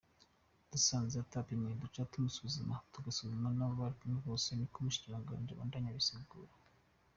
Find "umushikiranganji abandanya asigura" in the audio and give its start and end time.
4.79-6.53